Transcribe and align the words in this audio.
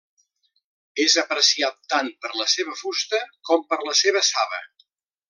És 1.03 1.15
apreciat 1.23 1.77
tant 1.93 2.09
per 2.25 2.31
la 2.39 2.47
seva 2.57 2.75
fusta 2.83 3.21
com 3.51 3.67
per 3.75 3.79
la 3.91 3.95
seva 4.01 4.25
saba. 4.35 4.65